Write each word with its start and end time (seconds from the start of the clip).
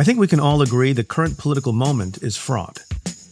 I 0.00 0.02
think 0.02 0.18
we 0.18 0.28
can 0.28 0.40
all 0.40 0.62
agree 0.62 0.94
the 0.94 1.04
current 1.04 1.36
political 1.36 1.74
moment 1.74 2.22
is 2.22 2.34
fraught. 2.34 2.82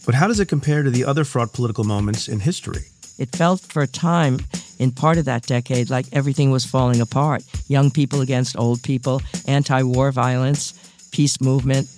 But 0.04 0.14
how 0.14 0.26
does 0.26 0.38
it 0.38 0.48
compare 0.50 0.82
to 0.82 0.90
the 0.90 1.02
other 1.02 1.24
fraught 1.24 1.54
political 1.54 1.82
moments 1.82 2.28
in 2.28 2.40
history? 2.40 2.82
It 3.16 3.34
felt 3.34 3.62
for 3.62 3.80
a 3.80 3.86
time 3.86 4.40
in 4.78 4.92
part 4.92 5.16
of 5.16 5.24
that 5.24 5.46
decade 5.46 5.88
like 5.88 6.04
everything 6.12 6.50
was 6.50 6.66
falling 6.66 7.00
apart. 7.00 7.42
Young 7.68 7.90
people 7.90 8.20
against 8.20 8.58
old 8.58 8.82
people, 8.82 9.22
anti 9.46 9.82
war 9.82 10.12
violence, 10.12 10.74
peace 11.10 11.40
movement. 11.40 11.88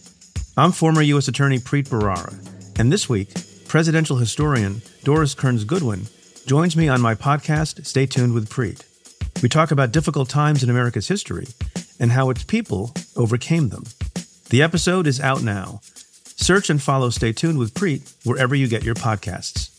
I'm 0.57 0.71
former 0.71 1.03
U.S. 1.03 1.27
Attorney 1.27 1.59
Preet 1.59 1.89
Bharara, 1.89 2.33
and 2.79 2.93
this 2.93 3.09
week, 3.09 3.35
presidential 3.67 4.19
historian 4.19 4.83
Doris 5.03 5.35
Kearns 5.35 5.65
Goodwin 5.65 6.07
joins 6.47 6.77
me 6.77 6.87
on 6.87 7.01
my 7.01 7.17
podcast, 7.17 7.85
Stay 7.85 8.07
Tuned 8.07 8.35
with 8.35 8.49
Preet. 8.49 8.85
We 9.43 9.49
talk 9.49 9.73
about 9.73 9.91
difficult 9.91 10.29
times 10.29 10.63
in 10.63 10.71
America's 10.71 11.09
history 11.09 11.49
and 11.99 12.13
how 12.13 12.31
its 12.31 12.45
people 12.45 12.95
overcame 13.17 13.71
them. 13.71 13.83
The 14.51 14.63
episode 14.63 15.07
is 15.07 15.21
out 15.21 15.45
now. 15.45 15.81
Search 16.25 16.71
and 16.71 16.83
follow 16.83 17.11
Stay 17.11 17.33
Tuned 17.33 17.57
with 17.57 17.73
Preet 17.73 18.13
wherever 18.27 18.53
you 18.53 18.67
get 18.67 18.83
your 18.83 18.97
podcasts. 18.97 19.71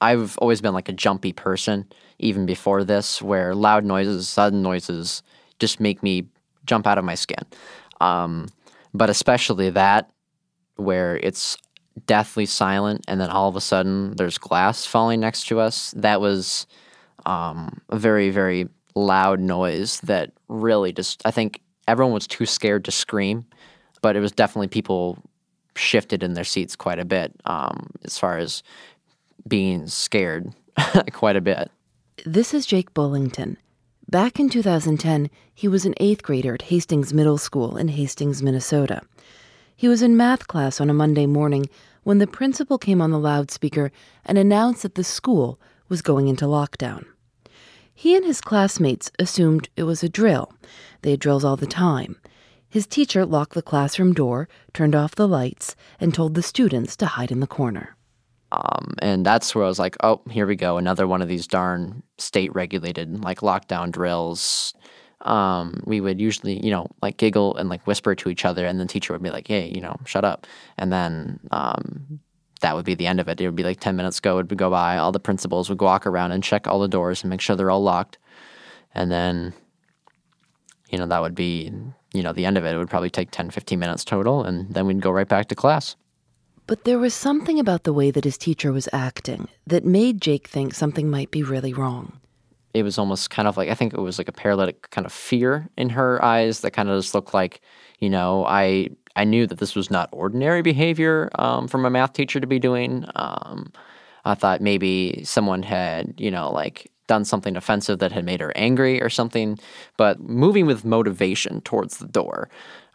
I've 0.00 0.38
always 0.38 0.62
been 0.62 0.72
like 0.72 0.88
a 0.88 0.94
jumpy 0.94 1.34
person, 1.34 1.86
even 2.18 2.46
before 2.46 2.82
this, 2.82 3.20
where 3.20 3.54
loud 3.54 3.84
noises, 3.84 4.26
sudden 4.26 4.62
noises 4.62 5.22
just 5.58 5.80
make 5.80 6.02
me 6.02 6.24
jump 6.64 6.86
out 6.86 6.96
of 6.96 7.04
my 7.04 7.14
skin. 7.14 7.44
Um, 8.00 8.48
but 8.94 9.10
especially 9.10 9.68
that, 9.68 10.10
where 10.76 11.18
it's 11.18 11.58
deathly 12.06 12.46
silent 12.46 13.04
and 13.06 13.20
then 13.20 13.28
all 13.28 13.50
of 13.50 13.56
a 13.56 13.60
sudden 13.60 14.16
there's 14.16 14.38
glass 14.38 14.86
falling 14.86 15.20
next 15.20 15.46
to 15.48 15.60
us, 15.60 15.90
that 15.90 16.22
was 16.22 16.66
um, 17.26 17.82
a 17.90 17.98
very, 17.98 18.30
very 18.30 18.66
loud 18.94 19.40
noise 19.40 20.00
that 20.00 20.32
really 20.48 20.92
just, 20.92 21.22
I 21.24 21.30
think 21.30 21.60
everyone 21.88 22.14
was 22.14 22.26
too 22.26 22.46
scared 22.46 22.84
to 22.86 22.90
scream, 22.90 23.44
but 24.02 24.16
it 24.16 24.20
was 24.20 24.32
definitely 24.32 24.68
people 24.68 25.18
shifted 25.76 26.22
in 26.22 26.34
their 26.34 26.44
seats 26.44 26.76
quite 26.76 26.98
a 26.98 27.04
bit 27.04 27.32
um, 27.44 27.90
as 28.04 28.18
far 28.18 28.38
as 28.38 28.62
being 29.48 29.86
scared 29.86 30.52
quite 31.12 31.36
a 31.36 31.40
bit. 31.40 31.70
This 32.26 32.52
is 32.52 32.66
Jake 32.66 32.92
Bullington. 32.92 33.56
Back 34.08 34.40
in 34.40 34.48
2010, 34.48 35.30
he 35.54 35.68
was 35.68 35.86
an 35.86 35.94
eighth 35.98 36.22
grader 36.22 36.54
at 36.54 36.62
Hastings 36.62 37.14
Middle 37.14 37.38
School 37.38 37.76
in 37.76 37.88
Hastings, 37.88 38.42
Minnesota. 38.42 39.02
He 39.76 39.88
was 39.88 40.02
in 40.02 40.16
math 40.16 40.48
class 40.48 40.80
on 40.80 40.90
a 40.90 40.94
Monday 40.94 41.26
morning 41.26 41.66
when 42.02 42.18
the 42.18 42.26
principal 42.26 42.76
came 42.76 43.00
on 43.00 43.10
the 43.10 43.18
loudspeaker 43.18 43.92
and 44.24 44.36
announced 44.36 44.82
that 44.82 44.96
the 44.96 45.04
school 45.04 45.60
was 45.88 46.02
going 46.02 46.28
into 46.28 46.44
lockdown. 46.44 47.04
He 48.00 48.16
and 48.16 48.24
his 48.24 48.40
classmates 48.40 49.12
assumed 49.18 49.68
it 49.76 49.82
was 49.82 50.02
a 50.02 50.08
drill. 50.08 50.54
They 51.02 51.10
had 51.10 51.20
drills 51.20 51.44
all 51.44 51.58
the 51.58 51.66
time. 51.66 52.18
His 52.66 52.86
teacher 52.86 53.26
locked 53.26 53.52
the 53.52 53.60
classroom 53.60 54.14
door, 54.14 54.48
turned 54.72 54.94
off 54.94 55.16
the 55.16 55.28
lights, 55.28 55.76
and 56.00 56.14
told 56.14 56.34
the 56.34 56.42
students 56.42 56.96
to 56.96 57.04
hide 57.04 57.30
in 57.30 57.40
the 57.40 57.46
corner. 57.46 57.98
Um, 58.52 58.94
and 59.00 59.26
that's 59.26 59.54
where 59.54 59.64
I 59.64 59.68
was 59.68 59.78
like, 59.78 59.98
oh, 60.02 60.22
here 60.30 60.46
we 60.46 60.56
go, 60.56 60.78
another 60.78 61.06
one 61.06 61.20
of 61.20 61.28
these 61.28 61.46
darn 61.46 62.02
state 62.16 62.54
regulated 62.54 63.22
like 63.22 63.40
lockdown 63.40 63.90
drills. 63.90 64.72
Um, 65.20 65.82
we 65.84 66.00
would 66.00 66.22
usually, 66.22 66.58
you 66.64 66.70
know, 66.70 66.86
like 67.02 67.18
giggle 67.18 67.54
and 67.56 67.68
like 67.68 67.86
whisper 67.86 68.14
to 68.14 68.30
each 68.30 68.46
other, 68.46 68.64
and 68.64 68.80
the 68.80 68.86
teacher 68.86 69.12
would 69.12 69.22
be 69.22 69.28
like, 69.28 69.46
hey, 69.46 69.68
you 69.68 69.82
know, 69.82 69.96
shut 70.06 70.24
up. 70.24 70.46
And 70.78 70.90
then 70.90 71.38
um, 71.50 72.20
that 72.60 72.76
would 72.76 72.84
be 72.84 72.94
the 72.94 73.06
end 73.06 73.20
of 73.20 73.28
it. 73.28 73.40
It 73.40 73.46
would 73.46 73.56
be 73.56 73.64
like 73.64 73.80
10 73.80 73.96
minutes 73.96 74.20
go 74.20 74.38
It 74.38 74.48
would 74.48 74.58
go 74.58 74.70
by. 74.70 74.96
All 74.96 75.12
the 75.12 75.20
principals 75.20 75.68
would 75.68 75.80
walk 75.80 76.06
around 76.06 76.32
and 76.32 76.42
check 76.42 76.66
all 76.66 76.80
the 76.80 76.88
doors 76.88 77.22
and 77.22 77.30
make 77.30 77.40
sure 77.40 77.56
they're 77.56 77.70
all 77.70 77.82
locked. 77.82 78.18
And 78.94 79.10
then, 79.10 79.52
you 80.90 80.98
know, 80.98 81.06
that 81.06 81.22
would 81.22 81.34
be, 81.34 81.72
you 82.12 82.22
know, 82.22 82.32
the 82.32 82.44
end 82.44 82.58
of 82.58 82.64
it. 82.64 82.74
It 82.74 82.78
would 82.78 82.90
probably 82.90 83.10
take 83.10 83.30
10, 83.30 83.50
15 83.50 83.78
minutes 83.78 84.04
total. 84.04 84.44
And 84.44 84.72
then 84.72 84.86
we'd 84.86 85.00
go 85.00 85.10
right 85.10 85.28
back 85.28 85.48
to 85.48 85.54
class. 85.54 85.96
But 86.66 86.84
there 86.84 86.98
was 86.98 87.14
something 87.14 87.58
about 87.58 87.84
the 87.84 87.92
way 87.92 88.10
that 88.10 88.24
his 88.24 88.38
teacher 88.38 88.72
was 88.72 88.88
acting 88.92 89.48
that 89.66 89.84
made 89.84 90.20
Jake 90.20 90.46
think 90.46 90.74
something 90.74 91.10
might 91.10 91.30
be 91.30 91.42
really 91.42 91.72
wrong. 91.72 92.20
It 92.74 92.84
was 92.84 92.98
almost 92.98 93.30
kind 93.30 93.48
of 93.48 93.56
like, 93.56 93.68
I 93.68 93.74
think 93.74 93.92
it 93.92 94.00
was 94.00 94.18
like 94.18 94.28
a 94.28 94.32
paralytic 94.32 94.90
kind 94.90 95.04
of 95.04 95.12
fear 95.12 95.68
in 95.76 95.88
her 95.90 96.24
eyes 96.24 96.60
that 96.60 96.70
kind 96.70 96.88
of 96.88 97.00
just 97.00 97.14
looked 97.14 97.34
like, 97.34 97.60
you 98.00 98.10
know, 98.10 98.44
I 98.46 98.90
I 99.16 99.24
knew 99.24 99.46
that 99.46 99.58
this 99.58 99.74
was 99.74 99.90
not 99.90 100.08
ordinary 100.12 100.62
behavior 100.62 101.30
um, 101.34 101.68
from 101.68 101.84
a 101.84 101.90
math 101.90 102.12
teacher 102.12 102.40
to 102.40 102.46
be 102.46 102.58
doing. 102.58 103.04
Um, 103.14 103.72
I 104.24 104.34
thought 104.34 104.60
maybe 104.60 105.22
someone 105.24 105.62
had, 105.62 106.14
you 106.18 106.30
know, 106.30 106.50
like 106.50 106.90
done 107.06 107.24
something 107.24 107.56
offensive 107.56 107.98
that 107.98 108.12
had 108.12 108.24
made 108.24 108.40
her 108.40 108.52
angry 108.54 109.02
or 109.02 109.08
something, 109.08 109.58
but 109.96 110.20
moving 110.20 110.64
with 110.66 110.84
motivation 110.84 111.60
towards 111.62 111.98
the 111.98 112.06
door. 112.06 112.48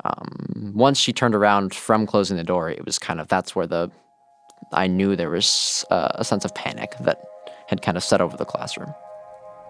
Um, 0.06 0.72
once 0.74 0.98
she 0.98 1.12
turned 1.12 1.36
around 1.36 1.74
from 1.74 2.08
closing 2.08 2.38
the 2.38 2.44
door, 2.44 2.70
it 2.70 2.86
was 2.86 2.98
kind 2.98 3.20
of 3.20 3.28
that's 3.28 3.56
where 3.56 3.68
the 3.68 3.92
I 4.72 4.88
knew 4.88 5.16
there 5.16 5.30
was 5.30 5.86
uh, 5.92 6.10
a 6.16 6.24
sense 6.24 6.46
of 6.46 6.56
panic 6.56 6.94
that 7.02 7.22
had 7.68 7.82
kind 7.82 7.98
of 7.98 8.04
set 8.04 8.22
over 8.22 8.38
the 8.38 8.46
classroom. 8.46 8.94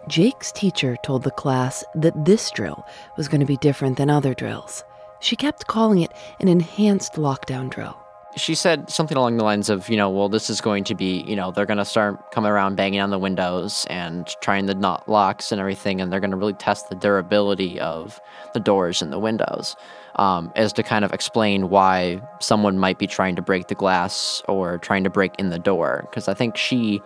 Jake's 0.08 0.52
teacher 0.52 0.96
told 1.04 1.24
the 1.24 1.32
class 1.32 1.84
that 1.96 2.26
this 2.26 2.52
drill 2.52 2.86
was 3.18 3.28
going 3.28 3.42
to 3.42 3.48
be 3.48 3.58
different 3.58 3.98
than 3.98 4.10
other 4.10 4.36
drills. 4.36 4.84
She 5.26 5.36
kept 5.36 5.66
calling 5.66 6.04
it 6.04 6.12
an 6.40 6.48
enhanced 6.48 7.14
lockdown 7.14 7.72
drill. 7.72 7.98
She 8.36 8.54
said 8.54 8.92
something 8.92 9.18
along 9.18 9.38
the 9.38 9.44
lines 9.44 9.72
of, 9.72 9.90
you 9.90 9.98
know, 9.98 10.08
well, 10.08 10.30
this 10.30 10.52
is 10.52 10.62
going 10.62 10.84
to 10.84 10.94
be, 10.94 11.24
you 11.24 11.36
know, 11.36 11.50
they're 11.50 11.66
going 11.66 11.80
to 11.80 11.86
start 11.86 12.30
coming 12.30 12.52
around 12.52 12.76
banging 12.76 13.00
on 13.00 13.10
the 13.10 13.18
windows 13.18 13.88
and 13.90 14.28
trying 14.42 14.68
the 14.68 14.76
knot 14.76 15.10
locks 15.10 15.52
and 15.52 15.60
everything, 15.60 16.00
and 16.00 16.14
they're 16.14 16.20
going 16.20 16.30
to 16.30 16.38
really 16.38 16.54
test 16.54 16.90
the 16.90 16.96
durability 16.96 17.80
of 17.80 18.22
the 18.54 18.60
doors 18.60 19.02
and 19.02 19.12
the 19.12 19.18
windows, 19.18 19.76
um, 20.18 20.52
as 20.56 20.72
to 20.74 20.84
kind 20.84 21.04
of 21.04 21.12
explain 21.12 21.70
why 21.70 22.22
someone 22.40 22.78
might 22.78 23.00
be 23.00 23.08
trying 23.08 23.36
to 23.36 23.42
break 23.42 23.68
the 23.68 23.74
glass 23.74 24.44
or 24.48 24.78
trying 24.78 25.04
to 25.06 25.10
break 25.10 25.34
in 25.40 25.50
the 25.50 25.58
door. 25.58 26.06
Because 26.08 26.28
I 26.28 26.36
think 26.36 26.56
she 26.56 27.02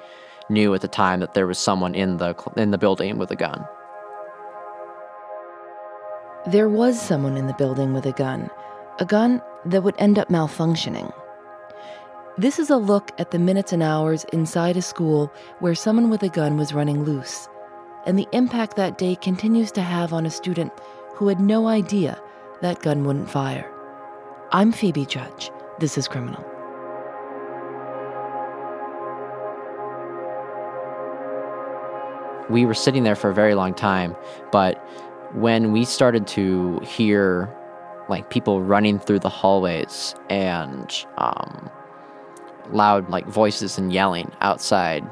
knew 0.50 0.74
at 0.74 0.82
the 0.82 0.90
time 0.90 1.22
that 1.22 1.36
there 1.36 1.48
was 1.48 1.58
someone 1.58 1.96
in 1.96 2.18
the 2.18 2.36
in 2.58 2.72
the 2.72 2.78
building 2.78 3.18
with 3.18 3.32
a 3.32 3.38
gun. 3.38 3.66
There 6.48 6.70
was 6.70 7.00
someone 7.00 7.36
in 7.36 7.48
the 7.48 7.54
building 7.54 7.94
with 7.94 8.06
a 8.06 8.14
gun, 8.14 8.50
a 9.00 9.06
gun 9.06 9.42
that 9.66 9.84
would 9.84 9.96
end 10.00 10.18
up 10.18 10.30
malfunctioning. 10.30 11.14
This 12.38 12.60
is 12.60 12.70
a 12.70 12.78
look 12.78 13.12
at 13.20 13.32
the 13.32 13.38
minutes 13.38 13.74
and 13.74 13.84
hours 13.84 14.24
inside 14.32 14.78
a 14.78 14.82
school 14.82 15.34
where 15.60 15.76
someone 15.76 16.10
with 16.10 16.24
a 16.24 16.30
gun 16.30 16.56
was 16.56 16.74
running 16.74 17.04
loose, 17.04 17.50
and 18.06 18.18
the 18.18 18.28
impact 18.32 18.78
that 18.78 18.98
day 18.98 19.16
continues 19.16 19.70
to 19.74 19.82
have 19.82 20.14
on 20.14 20.26
a 20.26 20.30
student 20.30 20.72
who 21.14 21.28
had 21.28 21.42
no 21.42 21.68
idea 21.68 22.18
that 22.62 22.82
gun 22.82 23.04
wouldn't 23.04 23.30
fire. 23.30 23.70
I'm 24.54 24.72
Phoebe 24.72 25.06
Judge. 25.06 25.52
This 25.80 25.98
is 25.98 26.08
Criminal. 26.08 26.46
We 32.50 32.66
were 32.66 32.74
sitting 32.74 33.04
there 33.04 33.16
for 33.16 33.30
a 33.30 33.34
very 33.34 33.56
long 33.56 33.74
time, 33.74 34.16
but 34.54 34.82
when 35.34 35.72
we 35.72 35.86
started 35.86 36.28
to 36.28 36.80
hear 36.80 37.54
like 38.10 38.30
people 38.30 38.62
running 38.62 39.00
through 39.00 39.20
the 39.20 39.30
hallways 39.30 40.16
and 40.30 41.06
um, 41.18 41.70
loud 42.72 43.10
like 43.10 43.28
voices 43.28 43.78
and 43.78 43.94
yelling 43.94 44.32
outside 44.42 45.08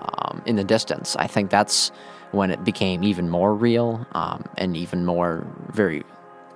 um, 0.00 0.42
in 0.46 0.56
the 0.56 0.64
distance, 0.64 1.16
I 1.16 1.26
think 1.26 1.50
that's 1.50 1.90
when 2.32 2.50
it 2.50 2.64
became 2.64 3.02
even 3.02 3.28
more 3.28 3.54
real 3.54 4.06
um, 4.12 4.44
and 4.56 4.76
even 4.76 5.04
more 5.04 5.46
very 5.70 6.04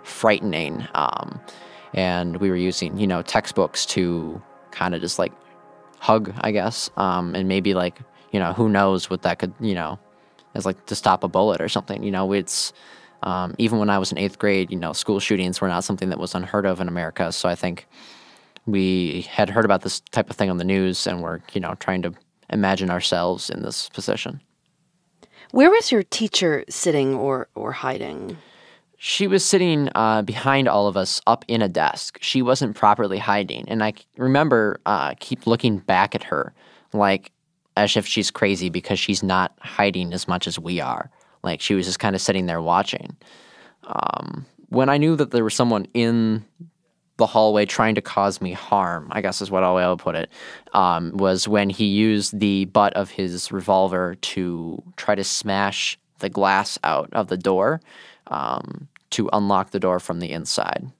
frightening. 0.02 0.86
Um, 0.94 1.40
and 1.94 2.38
we 2.38 2.48
were 2.48 2.56
using, 2.56 2.98
you 2.98 3.06
know, 3.06 3.22
textbooks 3.22 3.84
to 3.86 4.40
kind 4.70 4.94
of 4.94 5.00
just 5.00 5.18
like 5.18 5.32
hug, 5.98 6.32
I 6.40 6.52
guess, 6.52 6.90
um, 6.96 7.34
and 7.34 7.48
maybe 7.48 7.74
like 7.74 8.00
you 8.32 8.40
know, 8.40 8.52
who 8.52 8.68
knows 8.68 9.08
what 9.08 9.22
that 9.22 9.38
could, 9.38 9.52
you 9.60 9.74
know, 9.74 9.98
is 10.54 10.66
like 10.66 10.86
to 10.86 10.94
stop 10.94 11.22
a 11.22 11.28
bullet 11.28 11.60
or 11.60 11.68
something. 11.68 12.02
You 12.02 12.10
know, 12.10 12.32
it's 12.32 12.72
um, 13.22 13.54
even 13.58 13.78
when 13.78 13.90
I 13.90 13.98
was 13.98 14.12
in 14.12 14.18
eighth 14.18 14.38
grade, 14.38 14.70
you 14.70 14.78
know, 14.78 14.92
school 14.92 15.20
shootings 15.20 15.60
were 15.60 15.68
not 15.68 15.84
something 15.84 16.08
that 16.10 16.18
was 16.18 16.34
unheard 16.34 16.66
of 16.66 16.80
in 16.80 16.88
America. 16.88 17.32
So 17.32 17.48
I 17.48 17.54
think 17.54 17.86
we 18.66 19.22
had 19.22 19.50
heard 19.50 19.64
about 19.64 19.82
this 19.82 20.00
type 20.10 20.30
of 20.30 20.36
thing 20.36 20.50
on 20.50 20.58
the 20.58 20.64
news 20.64 21.06
and 21.06 21.22
we're, 21.22 21.40
you 21.52 21.60
know, 21.60 21.74
trying 21.80 22.02
to 22.02 22.12
imagine 22.50 22.90
ourselves 22.90 23.50
in 23.50 23.62
this 23.62 23.88
position. 23.88 24.40
Where 25.50 25.70
was 25.70 25.92
your 25.92 26.02
teacher 26.02 26.64
sitting 26.68 27.14
or, 27.14 27.48
or 27.54 27.72
hiding? 27.72 28.38
She 28.96 29.26
was 29.26 29.44
sitting 29.44 29.88
uh, 29.94 30.22
behind 30.22 30.68
all 30.68 30.86
of 30.86 30.96
us 30.96 31.20
up 31.26 31.44
in 31.48 31.60
a 31.60 31.68
desk. 31.68 32.18
She 32.20 32.40
wasn't 32.40 32.76
properly 32.76 33.18
hiding. 33.18 33.68
And 33.68 33.82
I 33.82 33.94
remember 34.16 34.80
uh, 34.86 35.14
keep 35.18 35.46
looking 35.46 35.78
back 35.78 36.14
at 36.14 36.22
her 36.24 36.54
like 36.92 37.32
as 37.76 37.96
if 37.96 38.06
she's 38.06 38.30
crazy 38.30 38.68
because 38.68 38.98
she's 38.98 39.22
not 39.22 39.52
hiding 39.60 40.12
as 40.12 40.28
much 40.28 40.46
as 40.46 40.58
we 40.58 40.80
are. 40.80 41.10
Like 41.42 41.60
she 41.60 41.74
was 41.74 41.86
just 41.86 41.98
kind 41.98 42.14
of 42.14 42.22
sitting 42.22 42.46
there 42.46 42.62
watching. 42.62 43.16
Um, 43.84 44.46
when 44.68 44.88
I 44.88 44.96
knew 44.96 45.16
that 45.16 45.30
there 45.30 45.44
was 45.44 45.54
someone 45.54 45.86
in 45.92 46.44
the 47.18 47.26
hallway 47.26 47.66
trying 47.66 47.94
to 47.94 48.02
cause 48.02 48.40
me 48.40 48.52
harm, 48.52 49.08
I 49.10 49.20
guess 49.20 49.42
is 49.42 49.50
what 49.50 49.62
I 49.62 49.72
will 49.72 49.96
put 49.96 50.14
it, 50.14 50.30
um, 50.72 51.16
was 51.16 51.46
when 51.46 51.68
he 51.70 51.86
used 51.86 52.38
the 52.38 52.64
butt 52.66 52.92
of 52.94 53.10
his 53.10 53.52
revolver 53.52 54.14
to 54.14 54.82
try 54.96 55.14
to 55.14 55.24
smash 55.24 55.98
the 56.20 56.30
glass 56.30 56.78
out 56.84 57.10
of 57.12 57.28
the 57.28 57.36
door 57.36 57.80
um, 58.28 58.88
to 59.10 59.28
unlock 59.32 59.70
the 59.70 59.80
door 59.80 60.00
from 60.00 60.20
the 60.20 60.30
inside. 60.30 60.90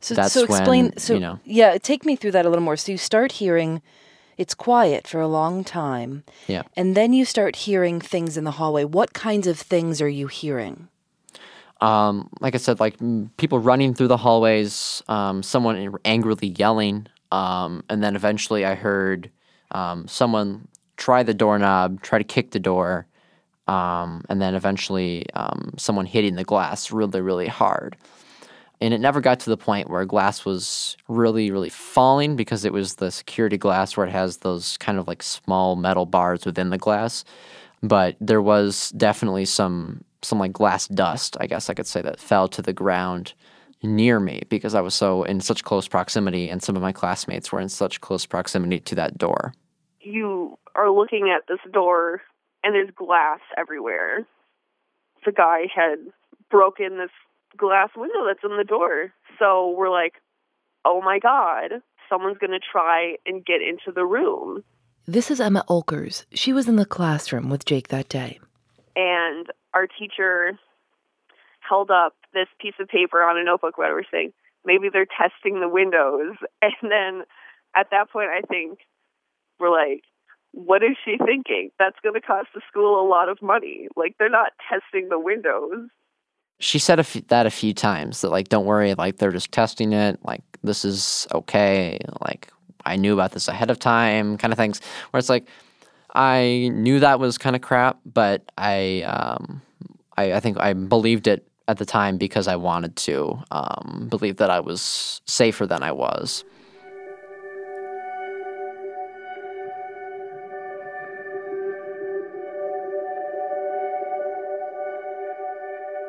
So, 0.00 0.14
That's 0.14 0.32
so 0.32 0.44
explain. 0.44 0.86
When, 0.86 0.98
so 0.98 1.14
you 1.14 1.20
know, 1.20 1.38
yeah, 1.44 1.78
take 1.78 2.04
me 2.04 2.16
through 2.16 2.32
that 2.32 2.44
a 2.44 2.48
little 2.48 2.64
more. 2.64 2.76
So 2.76 2.90
you 2.90 2.98
start 2.98 3.32
hearing 3.32 3.80
it's 4.36 4.54
quiet 4.54 5.06
for 5.06 5.20
a 5.20 5.28
long 5.28 5.64
time. 5.64 6.24
Yeah. 6.46 6.62
And 6.76 6.96
then 6.96 7.12
you 7.12 7.24
start 7.24 7.56
hearing 7.56 8.00
things 8.00 8.36
in 8.36 8.44
the 8.44 8.52
hallway. 8.52 8.84
What 8.84 9.12
kinds 9.12 9.46
of 9.46 9.58
things 9.58 10.00
are 10.00 10.08
you 10.08 10.26
hearing? 10.26 10.88
Um, 11.80 12.28
like 12.40 12.54
I 12.54 12.58
said, 12.58 12.78
like 12.78 12.96
people 13.36 13.58
running 13.58 13.92
through 13.92 14.08
the 14.08 14.16
hallways, 14.16 15.02
um, 15.08 15.42
someone 15.42 15.94
angrily 16.04 16.48
yelling, 16.48 17.08
um, 17.32 17.82
and 17.88 18.02
then 18.02 18.14
eventually 18.14 18.64
I 18.64 18.76
heard 18.76 19.30
um, 19.72 20.06
someone 20.06 20.68
try 20.96 21.24
the 21.24 21.34
doorknob, 21.34 22.00
try 22.02 22.18
to 22.18 22.24
kick 22.24 22.52
the 22.52 22.60
door, 22.60 23.06
um, 23.66 24.24
and 24.28 24.40
then 24.40 24.54
eventually 24.54 25.26
um, 25.34 25.74
someone 25.76 26.06
hitting 26.06 26.36
the 26.36 26.44
glass 26.44 26.92
really, 26.92 27.20
really 27.20 27.48
hard 27.48 27.96
and 28.82 28.92
it 28.92 29.00
never 29.00 29.20
got 29.20 29.40
to 29.40 29.50
the 29.50 29.56
point 29.56 29.88
where 29.88 30.04
glass 30.04 30.44
was 30.44 30.96
really 31.08 31.50
really 31.50 31.70
falling 31.70 32.36
because 32.36 32.64
it 32.64 32.72
was 32.72 32.96
the 32.96 33.10
security 33.10 33.56
glass 33.56 33.96
where 33.96 34.06
it 34.06 34.12
has 34.12 34.38
those 34.38 34.76
kind 34.78 34.98
of 34.98 35.06
like 35.06 35.22
small 35.22 35.76
metal 35.76 36.06
bars 36.06 36.44
within 36.44 36.70
the 36.70 36.78
glass. 36.78 37.24
But 37.82 38.16
there 38.20 38.42
was 38.42 38.90
definitely 38.90 39.44
some 39.44 40.04
some 40.22 40.38
like 40.38 40.52
glass 40.52 40.86
dust 40.88 41.36
i 41.40 41.46
guess 41.46 41.68
i 41.68 41.74
could 41.74 41.86
say 41.86 42.00
that 42.00 42.20
fell 42.20 42.48
to 42.48 42.62
the 42.62 42.72
ground 42.72 43.34
near 43.82 44.20
me 44.20 44.42
because 44.48 44.74
i 44.74 44.80
was 44.80 44.94
so 44.94 45.24
in 45.24 45.40
such 45.40 45.64
close 45.64 45.88
proximity 45.88 46.48
and 46.48 46.62
some 46.62 46.76
of 46.76 46.82
my 46.82 46.92
classmates 46.92 47.50
were 47.50 47.60
in 47.60 47.68
such 47.68 48.00
close 48.00 48.24
proximity 48.24 48.78
to 48.78 48.94
that 48.94 49.18
door. 49.18 49.52
You 50.00 50.56
are 50.74 50.90
looking 50.90 51.34
at 51.34 51.48
this 51.48 51.58
door 51.72 52.22
and 52.62 52.74
there's 52.74 52.90
glass 52.94 53.40
everywhere. 53.56 54.24
The 55.24 55.32
guy 55.32 55.62
had 55.74 55.98
broken 56.50 56.98
this 56.98 57.10
glass 57.56 57.90
window 57.96 58.26
that's 58.26 58.44
in 58.44 58.56
the 58.56 58.64
door. 58.64 59.12
So 59.38 59.74
we're 59.76 59.90
like, 59.90 60.14
oh 60.84 61.00
my 61.00 61.18
God, 61.18 61.82
someone's 62.08 62.38
going 62.38 62.52
to 62.52 62.60
try 62.60 63.16
and 63.26 63.44
get 63.44 63.60
into 63.62 63.92
the 63.94 64.04
room. 64.04 64.62
This 65.06 65.30
is 65.30 65.40
Emma 65.40 65.64
Bolters. 65.66 66.26
She 66.32 66.52
was 66.52 66.68
in 66.68 66.76
the 66.76 66.86
classroom 66.86 67.48
with 67.48 67.64
Jake 67.64 67.88
that 67.88 68.08
day. 68.08 68.38
And 68.94 69.46
our 69.74 69.86
teacher 69.86 70.58
held 71.60 71.90
up 71.90 72.14
this 72.34 72.48
piece 72.60 72.74
of 72.78 72.88
paper 72.88 73.22
on 73.22 73.38
a 73.38 73.44
notebook 73.44 73.78
where 73.78 73.94
we're 73.94 74.04
saying, 74.10 74.32
maybe 74.64 74.88
they're 74.92 75.06
testing 75.06 75.60
the 75.60 75.68
windows. 75.68 76.36
And 76.62 76.90
then 76.90 77.22
at 77.74 77.88
that 77.90 78.10
point, 78.10 78.28
I 78.28 78.42
think 78.42 78.78
we're 79.58 79.70
like, 79.70 80.04
what 80.52 80.82
is 80.82 80.96
she 81.04 81.16
thinking? 81.16 81.70
That's 81.78 81.96
going 82.02 82.14
to 82.14 82.20
cost 82.20 82.48
the 82.54 82.60
school 82.68 83.00
a 83.00 83.08
lot 83.08 83.28
of 83.28 83.40
money. 83.40 83.88
Like, 83.96 84.16
they're 84.18 84.28
not 84.28 84.52
testing 84.68 85.08
the 85.08 85.18
windows 85.18 85.88
she 86.58 86.78
said 86.78 86.98
a 86.98 87.00
f- 87.00 87.26
that 87.28 87.46
a 87.46 87.50
few 87.50 87.74
times 87.74 88.20
that 88.20 88.30
like 88.30 88.48
don't 88.48 88.66
worry 88.66 88.94
like 88.94 89.16
they're 89.18 89.32
just 89.32 89.52
testing 89.52 89.92
it 89.92 90.18
like 90.24 90.42
this 90.62 90.84
is 90.84 91.26
okay 91.32 91.98
like 92.24 92.50
i 92.84 92.96
knew 92.96 93.12
about 93.12 93.32
this 93.32 93.48
ahead 93.48 93.70
of 93.70 93.78
time 93.78 94.36
kind 94.38 94.52
of 94.52 94.58
things 94.58 94.80
where 95.10 95.18
it's 95.18 95.28
like 95.28 95.46
i 96.14 96.70
knew 96.72 97.00
that 97.00 97.18
was 97.18 97.38
kind 97.38 97.56
of 97.56 97.62
crap 97.62 97.98
but 98.06 98.50
i 98.58 99.02
um 99.02 99.60
I, 100.16 100.34
I 100.34 100.40
think 100.40 100.58
i 100.58 100.72
believed 100.72 101.26
it 101.26 101.46
at 101.68 101.78
the 101.78 101.86
time 101.86 102.16
because 102.18 102.48
i 102.48 102.56
wanted 102.56 102.96
to 102.96 103.38
um, 103.50 104.06
believe 104.08 104.36
that 104.36 104.50
i 104.50 104.60
was 104.60 105.20
safer 105.26 105.66
than 105.66 105.82
i 105.82 105.92
was 105.92 106.44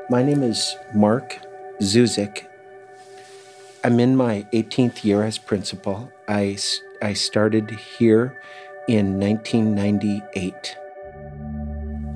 My 0.10 0.22
name 0.22 0.44
is 0.44 0.76
Mark 0.94 1.40
Zuzek. 1.80 2.46
I'm 3.86 4.02
in 4.02 4.18
my 4.18 4.46
18th 4.52 5.06
year 5.06 5.24
as 5.24 5.38
principal. 5.38 6.12
I, 6.28 6.58
I 7.02 7.14
started 7.14 7.72
here 7.72 8.38
in 8.90 9.18
1998. 9.18 10.78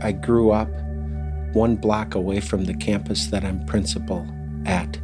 I 0.01 0.11
grew 0.11 0.51
up 0.51 0.67
one 1.53 1.77
block 1.77 2.13
away 2.13 2.41
from 2.41 2.65
the 2.65 2.73
campus 2.73 3.27
that 3.27 3.45
I'm 3.45 3.65
principal 3.65 4.27
at. 4.65 4.99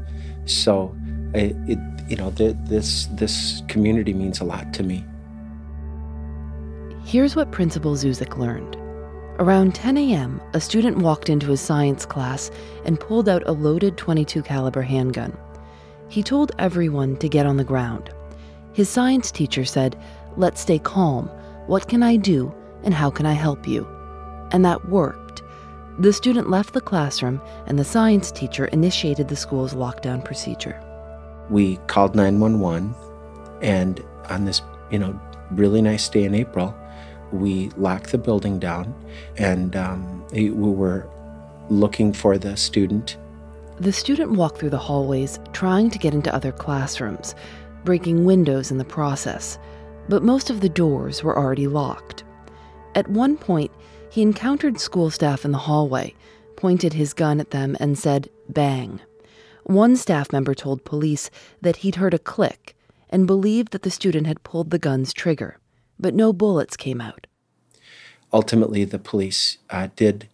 So, 0.46 0.94
it, 1.34 1.56
it 1.68 1.80
you 2.10 2.18
know, 2.18 2.32
th- 2.32 2.58
this, 2.66 3.06
this 3.14 3.64
community 3.70 4.14
means 4.14 4.42
a 4.42 4.44
lot 4.44 4.74
to 4.74 4.84
me. 4.84 5.06
Here's 7.06 7.34
what 7.34 7.52
Principal 7.52 7.96
Zuzek 7.96 8.38
learned. 8.38 8.76
Around 9.40 9.74
10 9.74 9.98
a.m., 9.98 10.40
a 10.54 10.62
student 10.62 11.00
walked 11.00 11.28
into 11.28 11.48
his 11.48 11.60
science 11.60 12.06
class 12.06 12.52
and 12.86 13.00
pulled 13.00 13.28
out 13.28 13.42
a 13.48 13.52
loaded 13.52 13.98
22 13.98 14.44
caliber 14.44 14.84
handgun. 14.84 15.36
He 16.08 16.22
told 16.22 16.52
everyone 16.60 17.18
to 17.18 17.28
get 17.28 17.48
on 17.48 17.58
the 17.58 17.64
ground. 17.64 18.12
His 18.74 18.90
science 18.90 19.32
teacher 19.32 19.66
said, 19.66 19.98
"Let's 20.38 20.62
stay 20.62 20.78
calm. 20.78 21.30
What 21.66 21.88
can 21.88 22.04
I 22.04 22.16
do 22.16 22.54
and 22.84 22.94
how 22.94 23.10
can 23.10 23.26
I 23.26 23.34
help 23.34 23.68
you?" 23.68 23.88
And 24.52 24.64
that 24.66 24.88
worked. 24.90 25.42
The 25.98 26.14
student 26.14 26.52
left 26.52 26.74
the 26.74 26.82
classroom 26.82 27.42
and 27.66 27.80
the 27.80 27.84
science 27.84 28.32
teacher 28.32 28.66
initiated 28.66 29.30
the 29.30 29.36
school's 29.36 29.74
lockdown 29.74 30.24
procedure. 30.24 30.80
We 31.50 31.78
called 31.88 32.16
911 32.16 32.94
and 33.64 34.00
on 34.30 34.46
this, 34.46 34.62
you 34.92 35.00
know, 35.00 35.20
really 35.52 35.82
nice 35.82 36.08
day 36.08 36.24
in 36.24 36.36
April, 36.36 36.76
we 37.34 37.70
locked 37.78 38.12
the 38.12 38.18
building 38.18 38.60
down 38.60 38.94
and 39.38 39.76
um, 39.76 40.26
we 40.32 40.50
were 40.52 41.10
looking 41.70 42.14
for 42.14 42.38
the 42.38 42.56
student. 42.56 43.18
The 43.80 43.94
student 43.94 44.34
walked 44.34 44.60
through 44.60 44.70
the 44.70 44.78
hallways 44.78 45.40
trying 45.52 45.90
to 45.90 46.00
get 46.00 46.14
into 46.14 46.34
other 46.34 46.52
classrooms, 46.52 47.34
breaking 47.84 48.26
windows 48.26 48.72
in 48.72 48.78
the 48.78 48.86
process, 48.86 49.58
but 50.08 50.24
most 50.24 50.50
of 50.50 50.62
the 50.62 50.70
doors 50.70 51.24
were 51.24 51.38
already 51.38 51.68
locked. 51.68 52.24
At 52.96 53.08
one 53.08 53.38
point, 53.38 53.72
he 54.12 54.22
encountered 54.22 54.80
school 54.80 55.10
staff 55.10 55.44
in 55.44 55.52
the 55.52 55.58
hallway, 55.58 56.14
pointed 56.56 56.94
his 56.94 57.14
gun 57.14 57.40
at 57.40 57.50
them, 57.50 57.76
and 57.80 57.98
said, 57.98 58.30
bang. 58.48 59.02
One 59.64 59.96
staff 59.96 60.32
member 60.32 60.54
told 60.54 60.86
police 60.86 61.32
that 61.62 61.78
he'd 61.78 61.96
heard 61.96 62.14
a 62.14 62.20
click 62.20 62.76
and 63.10 63.26
believed 63.26 63.72
that 63.72 63.82
the 63.82 63.90
student 63.90 64.28
had 64.28 64.44
pulled 64.44 64.70
the 64.70 64.78
gun's 64.78 65.14
trigger 65.14 65.58
but 66.00 66.14
no 66.14 66.34
bullets 66.34 66.76
came 66.76 67.02
out. 67.02 67.28
Ultimately, 68.32 68.84
the 68.84 69.00
police 69.00 69.58
uh, 69.70 69.90
did 69.96 70.28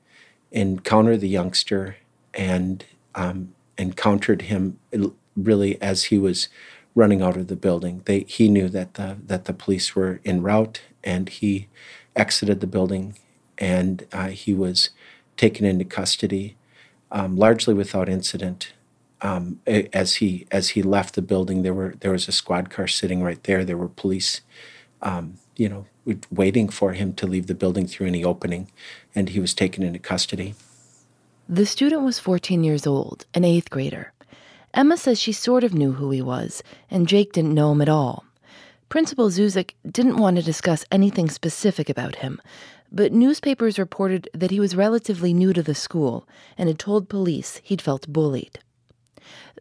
encounter 0.51 1.17
the 1.17 1.27
youngster 1.27 1.97
and 2.33 2.85
um, 3.15 3.53
encountered 3.77 4.43
him 4.43 4.79
really 5.35 5.81
as 5.81 6.05
he 6.05 6.17
was 6.17 6.47
running 6.95 7.21
out 7.21 7.37
of 7.37 7.47
the 7.47 7.55
building. 7.55 8.01
They, 8.05 8.21
he 8.21 8.49
knew 8.49 8.69
that 8.69 8.95
the, 8.95 9.17
that 9.25 9.45
the 9.45 9.53
police 9.53 9.95
were 9.95 10.19
en 10.25 10.41
route 10.41 10.81
and 11.03 11.29
he 11.29 11.67
exited 12.15 12.59
the 12.59 12.67
building 12.67 13.15
and 13.57 14.05
uh, 14.11 14.29
he 14.29 14.53
was 14.53 14.89
taken 15.37 15.65
into 15.65 15.85
custody 15.85 16.55
um, 17.11 17.35
largely 17.35 17.73
without 17.73 18.09
incident. 18.09 18.73
Um, 19.21 19.59
as 19.67 20.15
he 20.15 20.47
as 20.49 20.69
he 20.69 20.81
left 20.81 21.15
the 21.15 21.21
building, 21.21 21.61
there 21.63 21.73
were 21.73 21.95
there 21.99 22.11
was 22.11 22.29
a 22.29 22.31
squad 22.31 22.69
car 22.69 22.87
sitting 22.87 23.21
right 23.21 23.43
there. 23.43 23.65
There 23.65 23.77
were 23.77 23.89
police 23.89 24.39
um, 25.01 25.35
you 25.55 25.69
know, 25.69 25.85
waiting 26.31 26.69
for 26.69 26.93
him 26.93 27.13
to 27.13 27.27
leave 27.27 27.47
the 27.47 27.55
building 27.55 27.87
through 27.87 28.07
any 28.07 28.23
opening, 28.23 28.71
and 29.15 29.29
he 29.29 29.39
was 29.39 29.53
taken 29.53 29.83
into 29.83 29.99
custody. 29.99 30.55
The 31.47 31.65
student 31.65 32.03
was 32.03 32.19
14 32.19 32.63
years 32.63 32.85
old, 32.85 33.25
an 33.33 33.43
eighth 33.43 33.69
grader. 33.69 34.13
Emma 34.73 34.97
says 34.97 35.19
she 35.19 35.31
sort 35.31 35.63
of 35.63 35.73
knew 35.73 35.93
who 35.93 36.11
he 36.11 36.21
was, 36.21 36.61
and 36.91 37.07
Jake 37.07 37.33
didn't 37.33 37.55
know 37.55 37.71
him 37.71 37.81
at 37.81 37.89
all. 37.89 38.25
Principal 38.87 39.29
Zuzek 39.29 39.71
didn't 39.89 40.17
want 40.17 40.37
to 40.37 40.43
discuss 40.43 40.85
anything 40.91 41.29
specific 41.29 41.89
about 41.89 42.17
him, 42.17 42.41
but 42.91 43.11
newspapers 43.11 43.79
reported 43.79 44.29
that 44.33 44.51
he 44.51 44.59
was 44.59 44.75
relatively 44.75 45.33
new 45.33 45.53
to 45.53 45.61
the 45.61 45.75
school 45.75 46.27
and 46.57 46.67
had 46.69 46.79
told 46.79 47.09
police 47.09 47.61
he'd 47.63 47.81
felt 47.81 48.11
bullied. 48.11 48.59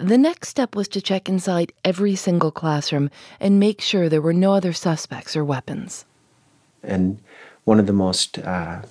The 0.01 0.19
next 0.19 0.49
step 0.49 0.77
was 0.77 0.89
to 0.89 1.01
check 1.01 1.29
inside 1.29 1.73
every 1.85 2.15
single 2.15 2.51
classroom 2.51 3.11
and 3.41 3.59
make 3.59 3.81
sure 3.81 4.09
there 4.09 4.23
were 4.23 4.33
no 4.33 4.55
other 4.55 4.73
suspects 4.73 5.37
or 5.37 5.45
weapons. 5.45 6.05
And 6.83 7.21
one 7.65 7.81
of 7.81 7.87
the 7.87 7.93
most 7.93 8.39
uh, 8.39 8.83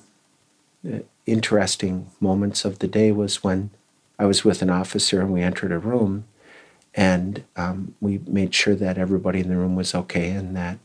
interesting 1.26 2.10
moments 2.20 2.66
of 2.66 2.80
the 2.80 2.88
day 2.88 3.12
was 3.12 3.44
when 3.44 3.70
I 4.20 4.26
was 4.26 4.44
with 4.44 4.62
an 4.62 4.70
officer 4.70 5.22
and 5.22 5.32
we 5.32 5.42
entered 5.42 5.72
a 5.72 5.80
room 5.80 6.26
and 6.96 7.44
um, 7.56 7.96
we 8.02 8.20
made 8.28 8.56
sure 8.56 8.76
that 8.76 8.98
everybody 8.98 9.42
in 9.42 9.50
the 9.50 9.58
room 9.58 9.76
was 9.76 9.94
okay 9.94 10.32
and 10.32 10.56
that 10.56 10.80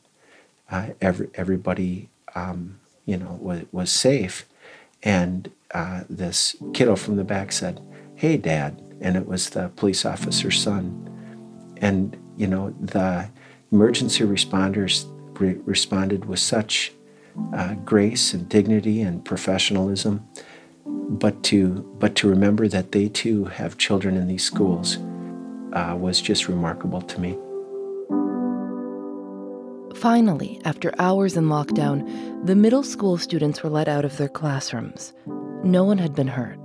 uh, 0.70 0.88
every, 1.00 1.30
everybody 1.34 2.10
um, 2.34 2.78
you 3.06 3.16
know 3.16 3.38
was, 3.40 3.62
was 3.72 3.90
safe 3.90 4.44
and 5.02 5.50
uh, 5.72 6.04
this 6.08 6.56
kiddo 6.74 6.96
from 6.96 7.16
the 7.16 7.24
back 7.24 7.52
said 7.52 7.80
hey 8.16 8.36
dad 8.36 8.80
and 9.02 9.16
it 9.16 9.26
was 9.26 9.50
the 9.50 9.68
police 9.76 10.04
officer's 10.04 10.60
son 10.60 11.08
and 11.78 12.16
you 12.36 12.46
know 12.46 12.74
the 12.80 13.28
emergency 13.70 14.24
responders 14.24 15.06
re- 15.40 15.58
responded 15.64 16.24
with 16.24 16.38
such 16.38 16.92
uh, 17.54 17.74
grace 17.84 18.32
and 18.32 18.48
dignity 18.48 19.00
and 19.02 19.24
professionalism 19.24 20.26
but 20.86 21.42
to 21.42 21.82
but 21.98 22.14
to 22.14 22.28
remember 22.28 22.68
that 22.68 22.92
they 22.92 23.08
too 23.08 23.44
have 23.44 23.78
children 23.78 24.16
in 24.16 24.28
these 24.28 24.44
schools 24.44 24.98
uh, 25.72 25.96
was 25.98 26.20
just 26.20 26.48
remarkable 26.48 27.00
to 27.00 27.20
me. 27.20 27.38
Finally, 29.96 30.60
after 30.64 30.92
hours 30.98 31.36
in 31.36 31.44
lockdown, 31.44 32.46
the 32.46 32.56
middle 32.56 32.82
school 32.82 33.16
students 33.16 33.62
were 33.62 33.70
let 33.70 33.88
out 33.88 34.04
of 34.04 34.16
their 34.16 34.28
classrooms. 34.28 35.12
No 35.62 35.84
one 35.84 35.98
had 35.98 36.14
been 36.14 36.28
hurt. 36.28 36.58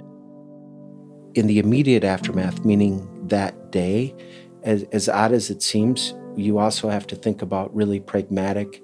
In 1.37 1.45
the 1.45 1.59
immediate 1.59 2.03
aftermath, 2.03 2.65
meaning 2.65 3.27
that 3.27 3.71
day, 3.71 4.15
as, 4.63 4.81
as 4.91 5.07
odd 5.07 5.33
as 5.33 5.51
it 5.51 5.61
seems, 5.61 6.15
you 6.35 6.57
also 6.57 6.89
have 6.89 7.05
to 7.05 7.15
think 7.15 7.43
about 7.43 7.75
really 7.75 7.99
pragmatic 7.99 8.81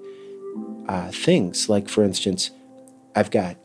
uh, 0.86 1.10
things. 1.10 1.68
Like, 1.68 1.88
for 1.88 2.04
instance, 2.04 2.52
I've 3.16 3.32
got 3.32 3.56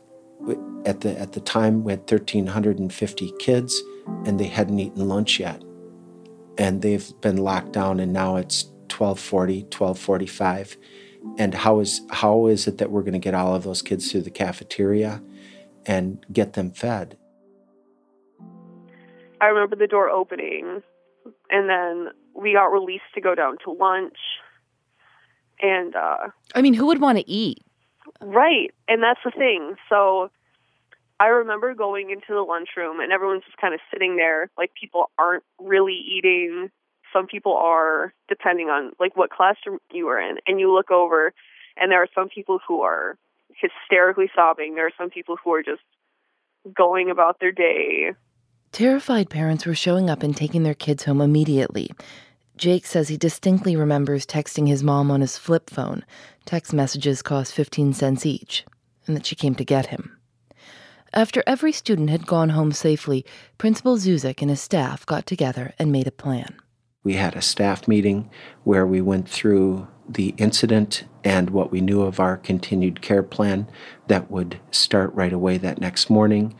at 0.84 1.02
the 1.02 1.16
at 1.20 1.34
the 1.34 1.40
time 1.40 1.84
we 1.84 1.92
had 1.92 2.00
1,350 2.00 3.32
kids, 3.38 3.80
and 4.26 4.40
they 4.40 4.48
hadn't 4.48 4.80
eaten 4.80 5.08
lunch 5.08 5.38
yet. 5.38 5.62
And 6.58 6.82
they've 6.82 7.12
been 7.20 7.36
locked 7.36 7.70
down 7.70 8.00
and 8.00 8.12
now 8.12 8.38
it's 8.38 8.64
1240 8.90 9.62
1245 9.66 10.76
and 11.38 11.54
how 11.54 11.78
is 11.78 12.00
how 12.10 12.48
is 12.48 12.66
it 12.66 12.78
that 12.78 12.90
we're 12.90 13.02
going 13.02 13.12
to 13.12 13.20
get 13.20 13.34
all 13.34 13.54
of 13.54 13.62
those 13.62 13.82
kids 13.82 14.10
through 14.10 14.22
the 14.22 14.30
cafeteria 14.30 15.22
and 15.86 16.26
get 16.32 16.54
them 16.54 16.72
fed 16.72 17.16
i 19.40 19.46
remember 19.46 19.76
the 19.76 19.86
door 19.86 20.08
opening 20.08 20.82
and 21.50 21.68
then 21.68 22.08
we 22.34 22.52
got 22.52 22.66
released 22.66 23.04
to 23.14 23.20
go 23.20 23.34
down 23.34 23.56
to 23.64 23.70
lunch 23.70 24.18
and 25.60 25.94
uh 25.96 26.28
i 26.54 26.62
mean 26.62 26.74
who 26.74 26.86
would 26.86 27.00
want 27.00 27.18
to 27.18 27.28
eat 27.28 27.62
right 28.20 28.72
and 28.88 29.02
that's 29.02 29.20
the 29.24 29.30
thing 29.30 29.74
so 29.88 30.30
I 31.20 31.26
remember 31.26 31.74
going 31.74 32.10
into 32.10 32.28
the 32.30 32.40
lunchroom 32.40 32.98
and 32.98 33.12
everyone's 33.12 33.44
just 33.44 33.58
kind 33.58 33.74
of 33.74 33.80
sitting 33.92 34.16
there, 34.16 34.50
like 34.56 34.72
people 34.72 35.10
aren't 35.18 35.44
really 35.60 35.92
eating. 35.92 36.70
Some 37.12 37.26
people 37.26 37.54
are, 37.58 38.14
depending 38.26 38.68
on 38.68 38.92
like 38.98 39.18
what 39.18 39.28
classroom 39.28 39.80
you 39.92 40.06
were 40.06 40.18
in. 40.18 40.38
And 40.46 40.58
you 40.58 40.74
look 40.74 40.90
over, 40.90 41.34
and 41.76 41.92
there 41.92 42.02
are 42.02 42.08
some 42.14 42.30
people 42.30 42.58
who 42.66 42.80
are 42.80 43.18
hysterically 43.54 44.30
sobbing. 44.34 44.74
There 44.74 44.86
are 44.86 44.92
some 44.96 45.10
people 45.10 45.36
who 45.44 45.52
are 45.52 45.62
just 45.62 45.82
going 46.74 47.10
about 47.10 47.38
their 47.38 47.52
day. 47.52 48.12
Terrified 48.72 49.30
parents 49.30 49.66
were 49.66 49.74
showing 49.74 50.08
up 50.08 50.22
and 50.22 50.36
taking 50.36 50.62
their 50.62 50.74
kids 50.74 51.04
home 51.04 51.20
immediately. 51.20 51.90
Jake 52.56 52.86
says 52.86 53.08
he 53.08 53.16
distinctly 53.16 53.74
remembers 53.74 54.24
texting 54.24 54.68
his 54.68 54.82
mom 54.82 55.10
on 55.10 55.22
his 55.22 55.36
flip 55.36 55.68
phone. 55.68 56.04
Text 56.44 56.72
messages 56.72 57.20
cost 57.20 57.52
15 57.52 57.94
cents 57.94 58.24
each, 58.24 58.64
and 59.06 59.16
that 59.16 59.26
she 59.26 59.34
came 59.34 59.54
to 59.56 59.64
get 59.64 59.86
him. 59.86 60.16
After 61.12 61.42
every 61.46 61.72
student 61.72 62.10
had 62.10 62.26
gone 62.26 62.50
home 62.50 62.70
safely, 62.70 63.26
Principal 63.58 63.96
Zuzek 63.96 64.40
and 64.40 64.50
his 64.50 64.60
staff 64.60 65.04
got 65.04 65.26
together 65.26 65.74
and 65.78 65.90
made 65.90 66.06
a 66.06 66.12
plan. 66.12 66.56
We 67.02 67.14
had 67.14 67.34
a 67.34 67.42
staff 67.42 67.88
meeting 67.88 68.30
where 68.62 68.86
we 68.86 69.00
went 69.00 69.28
through 69.28 69.88
the 70.08 70.34
incident 70.36 71.04
and 71.24 71.50
what 71.50 71.72
we 71.72 71.80
knew 71.80 72.02
of 72.02 72.20
our 72.20 72.36
continued 72.36 73.00
care 73.00 73.22
plan 73.22 73.68
that 74.06 74.30
would 74.30 74.60
start 74.70 75.12
right 75.14 75.32
away 75.32 75.56
that 75.58 75.80
next 75.80 76.10
morning. 76.10 76.54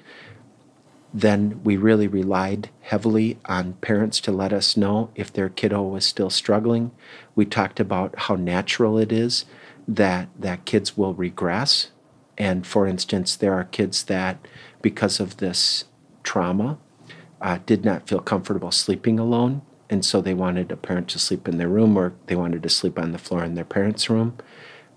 Then 1.13 1.61
we 1.65 1.77
really 1.77 2.07
relied 2.07 2.71
heavily 2.83 3.39
on 3.47 3.75
parents 3.75 4.21
to 4.21 4.33
let 4.33 4.53
us 4.53 4.77
know 4.77 5.11
if 5.15 5.33
their 5.33 5.49
kiddo 5.49 5.83
was 5.83 6.05
still 6.05 6.31
struggling. 6.31 6.93
We 7.35 7.47
talked 7.47 7.81
about 7.81 8.15
how 8.17 8.37
natural 8.37 8.99
it 8.99 9.11
is 9.11 9.45
that, 9.89 10.29
that 10.39 10.65
kids 10.65 10.97
will 10.97 11.15
regress 11.15 11.89
and 12.41 12.67
for 12.67 12.87
instance, 12.87 13.37
there 13.37 13.53
are 13.53 13.65
kids 13.65 14.05
that, 14.05 14.49
because 14.81 15.21
of 15.21 15.37
this 15.37 15.85
trauma, 16.23 16.79
uh, 17.39 17.59
did 17.67 17.85
not 17.85 18.09
feel 18.09 18.21
comfortable 18.21 18.71
sleeping 18.71 19.19
alone. 19.19 19.61
And 19.91 20.03
so 20.07 20.23
they 20.23 20.33
wanted 20.33 20.73
a 20.73 20.77
parent 20.77 21.09
to 21.09 21.19
sleep 21.19 21.47
in 21.47 21.59
their 21.59 21.69
room 21.69 21.99
or 21.99 22.15
they 22.29 22.37
wanted 22.37 22.63
to 22.63 22.71
sleep 22.71 22.99
on 22.99 23.13
the 23.13 23.19
floor 23.19 23.45
in 23.45 23.57
their 23.57 23.65
parents' 23.67 24.09
room. 24.09 24.39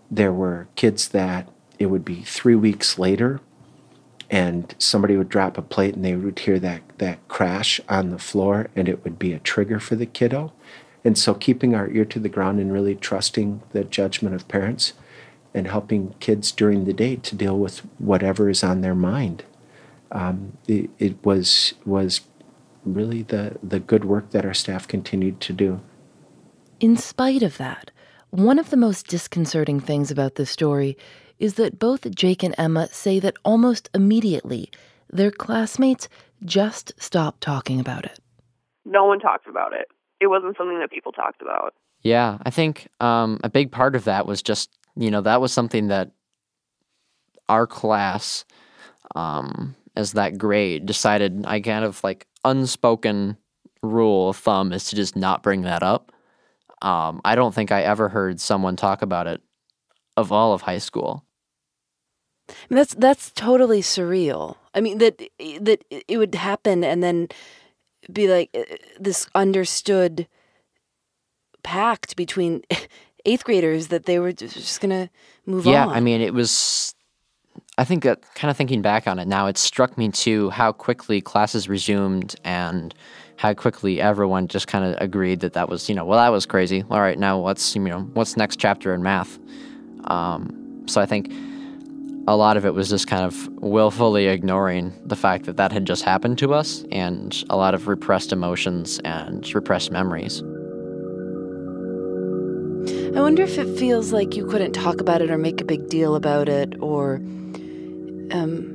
There 0.09 0.31
were 0.31 0.69
kids 0.75 1.09
that 1.09 1.49
it 1.79 1.87
would 1.87 2.05
be 2.05 2.21
three 2.21 2.55
weeks 2.55 2.97
later 2.97 3.41
and 4.29 4.73
somebody 4.79 5.17
would 5.17 5.29
drop 5.29 5.57
a 5.57 5.61
plate 5.61 5.95
and 5.95 6.03
they 6.03 6.15
would 6.15 6.39
hear 6.39 6.59
that, 6.59 6.81
that 6.97 7.27
crash 7.27 7.79
on 7.89 8.09
the 8.09 8.19
floor 8.19 8.69
and 8.75 8.89
it 8.89 9.03
would 9.03 9.19
be 9.19 9.33
a 9.33 9.39
trigger 9.39 9.79
for 9.79 9.95
the 9.95 10.05
kiddo. 10.05 10.51
And 11.03 11.17
so 11.17 11.33
keeping 11.33 11.75
our 11.75 11.89
ear 11.89 12.05
to 12.05 12.19
the 12.19 12.29
ground 12.29 12.59
and 12.59 12.71
really 12.71 12.95
trusting 12.95 13.61
the 13.71 13.83
judgment 13.83 14.35
of 14.35 14.47
parents 14.47 14.93
and 15.53 15.67
helping 15.67 16.15
kids 16.19 16.51
during 16.51 16.85
the 16.85 16.93
day 16.93 17.17
to 17.17 17.35
deal 17.35 17.57
with 17.57 17.79
whatever 17.99 18.49
is 18.49 18.63
on 18.63 18.81
their 18.81 18.95
mind. 18.95 19.43
Um, 20.11 20.57
it, 20.67 20.89
it, 20.99 21.23
was 21.25 21.73
was 21.85 22.21
really 22.85 23.23
the 23.23 23.57
the 23.63 23.79
good 23.79 24.05
work 24.05 24.29
that 24.31 24.45
our 24.45 24.53
staff 24.53 24.87
continued 24.87 25.39
to 25.41 25.53
do. 25.53 25.81
In 26.79 26.97
spite 26.97 27.41
of 27.41 27.57
that, 27.57 27.91
one 28.29 28.59
of 28.59 28.69
the 28.69 28.77
most 28.77 29.07
disconcerting 29.07 29.79
things 29.79 30.11
about 30.11 30.35
this 30.35 30.51
story 30.51 30.97
is 31.43 31.55
that 31.55 31.77
both 31.77 32.09
Jake 32.15 32.43
and 32.43 32.55
Emma 32.57 32.87
say 32.91 33.19
that 33.19 33.35
almost 33.43 33.89
immediately 33.93 34.71
their 35.11 35.31
classmates 35.31 36.07
just 36.45 36.93
stopped 36.97 37.41
talking 37.41 37.79
about 37.79 38.05
it. 38.05 38.19
No 38.85 39.05
one 39.05 39.19
talked 39.19 39.47
about 39.47 39.73
it. 39.73 39.87
It 40.19 40.27
wasn't 40.27 40.55
something 40.57 40.79
that 40.79 40.91
people 40.91 41.11
talked 41.11 41.41
about. 41.41 41.73
Yeah, 42.01 42.37
I 42.43 42.49
think 42.49 42.87
um, 42.99 43.39
a 43.43 43.49
big 43.49 43.71
part 43.71 43.95
of 43.95 44.05
that 44.05 44.25
was 44.25 44.41
just 44.41 44.69
you 44.95 45.09
know, 45.09 45.21
that 45.21 45.41
was 45.41 45.51
something 45.51 45.87
that 45.87 46.11
our 47.49 47.67
class, 47.67 48.45
um, 49.15 49.75
as 49.95 50.13
that 50.13 50.37
grade, 50.37 50.85
decided 50.85 51.45
I 51.45 51.59
kind 51.61 51.85
of 51.85 52.03
like 52.03 52.27
unspoken 52.45 53.37
rule 53.81 54.29
of 54.29 54.37
thumb 54.37 54.71
is 54.71 54.85
to 54.85 54.95
just 54.95 55.15
not 55.15 55.43
bring 55.43 55.63
that 55.63 55.83
up. 55.83 56.11
Um, 56.81 57.21
I 57.25 57.35
don't 57.35 57.53
think 57.53 57.71
I 57.71 57.81
ever 57.83 58.09
heard 58.09 58.39
someone 58.39 58.75
talk 58.75 59.01
about 59.01 59.27
it 59.27 59.41
of 60.15 60.31
all 60.31 60.53
of 60.53 60.61
high 60.61 60.77
school. 60.77 61.25
That's 62.69 62.93
that's 62.95 63.31
totally 63.31 63.81
surreal. 63.81 64.55
I 64.73 64.81
mean 64.81 64.97
that 64.99 65.21
that 65.61 65.83
it 65.89 66.17
would 66.17 66.35
happen 66.35 66.83
and 66.83 67.03
then 67.03 67.27
be 68.11 68.27
like 68.27 68.49
uh, 68.53 68.75
this 68.99 69.27
understood 69.35 70.27
pact 71.63 72.15
between 72.15 72.63
eighth 73.25 73.43
graders 73.43 73.87
that 73.87 74.05
they 74.05 74.19
were 74.19 74.33
just 74.33 74.81
going 74.81 74.89
to 74.89 75.09
move 75.45 75.65
yeah, 75.65 75.83
on. 75.83 75.89
Yeah, 75.89 75.95
I 75.95 75.99
mean, 75.99 76.21
it 76.21 76.33
was. 76.33 76.93
I 77.77 77.85
think 77.85 78.03
that 78.03 78.21
kind 78.35 78.51
of 78.51 78.57
thinking 78.57 78.83
back 78.83 79.07
on 79.07 79.17
it 79.17 79.27
now, 79.27 79.47
it 79.47 79.57
struck 79.57 79.97
me 79.97 80.09
too 80.09 80.51
how 80.51 80.71
quickly 80.71 81.21
classes 81.21 81.67
resumed 81.67 82.35
and 82.43 82.93
how 83.37 83.53
quickly 83.55 83.99
everyone 83.99 84.47
just 84.47 84.67
kind 84.67 84.85
of 84.85 84.95
agreed 85.01 85.39
that 85.39 85.53
that 85.53 85.69
was, 85.69 85.89
you 85.89 85.95
know, 85.95 86.05
well, 86.05 86.19
that 86.19 86.29
was 86.29 86.45
crazy. 86.45 86.83
All 86.91 86.99
right, 86.99 87.17
now 87.17 87.39
what's, 87.39 87.75
you 87.75 87.81
know, 87.81 88.01
what's 88.13 88.37
next 88.37 88.57
chapter 88.57 88.93
in 88.93 89.01
math? 89.01 89.39
Um, 90.05 90.83
so 90.85 91.01
I 91.01 91.07
think 91.07 91.31
a 92.27 92.35
lot 92.35 92.55
of 92.55 92.65
it 92.65 92.73
was 92.73 92.89
just 92.89 93.07
kind 93.07 93.23
of 93.23 93.47
willfully 93.61 94.27
ignoring 94.27 94.93
the 95.05 95.15
fact 95.15 95.45
that 95.45 95.57
that 95.57 95.71
had 95.71 95.85
just 95.85 96.03
happened 96.03 96.37
to 96.37 96.53
us 96.53 96.85
and 96.91 97.43
a 97.49 97.57
lot 97.57 97.73
of 97.73 97.87
repressed 97.87 98.31
emotions 98.31 98.99
and 99.03 99.53
repressed 99.53 99.91
memories. 99.91 100.41
I 103.15 103.21
wonder 103.21 103.43
if 103.43 103.57
it 103.57 103.77
feels 103.77 104.11
like 104.13 104.35
you 104.35 104.45
couldn't 104.45 104.71
talk 104.71 105.01
about 105.01 105.21
it 105.21 105.29
or 105.29 105.37
make 105.37 105.61
a 105.61 105.65
big 105.65 105.89
deal 105.89 106.15
about 106.15 106.49
it 106.49 106.75
or 106.81 107.15
um 108.31 108.69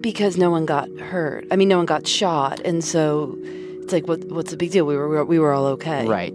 because 0.00 0.36
no 0.36 0.50
one 0.50 0.66
got 0.66 0.88
hurt. 0.98 1.46
I 1.50 1.56
mean 1.56 1.68
no 1.68 1.76
one 1.76 1.86
got 1.86 2.06
shot 2.06 2.60
and 2.60 2.84
so 2.84 3.38
it's 3.82 3.92
like 3.92 4.08
what 4.08 4.24
what's 4.24 4.50
the 4.50 4.56
big 4.56 4.72
deal? 4.72 4.86
We 4.86 4.96
were 4.96 5.24
we 5.24 5.38
were 5.38 5.52
all 5.52 5.66
okay. 5.66 6.06
Right. 6.06 6.34